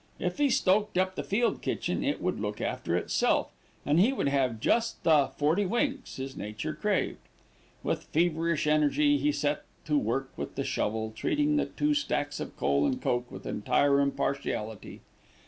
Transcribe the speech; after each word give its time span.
If 0.17 0.39
he 0.39 0.49
stoked 0.49 0.97
up 0.97 1.13
the 1.13 1.23
field 1.23 1.61
kitchen, 1.61 2.03
it 2.03 2.23
would 2.23 2.39
look 2.39 2.59
after 2.59 2.95
itself, 2.97 3.51
and 3.85 3.99
he 3.99 4.11
could 4.11 4.29
have 4.29 4.59
just 4.59 5.03
the 5.03 5.27
"forty 5.37 5.63
winks" 5.63 6.15
his 6.15 6.35
nature 6.35 6.73
craved. 6.73 7.19
With 7.83 8.05
feverish 8.05 8.65
energy 8.65 9.19
he 9.19 9.31
set 9.31 9.63
to 9.85 9.99
work 9.99 10.31
with 10.35 10.55
the 10.55 10.63
shovel, 10.63 11.13
treating 11.15 11.55
the 11.57 11.67
two 11.67 11.93
stacks 11.93 12.39
of 12.39 12.57
coal 12.57 12.87
and 12.87 12.99
coke 12.99 13.31
with 13.31 13.45
entire 13.45 13.99
impartiality. 13.99 15.01